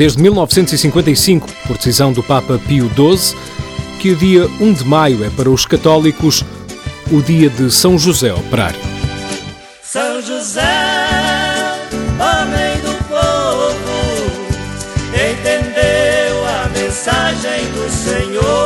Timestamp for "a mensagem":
16.46-17.66